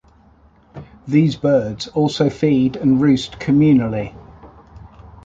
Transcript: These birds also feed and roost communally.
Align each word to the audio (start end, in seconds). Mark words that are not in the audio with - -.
These 1.07 1.35
birds 1.35 1.87
also 1.89 2.31
feed 2.31 2.75
and 2.75 2.99
roost 2.99 3.37
communally. 3.37 4.15